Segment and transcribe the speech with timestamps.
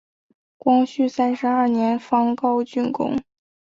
[0.57, 3.19] 光绪三十二年方告竣工。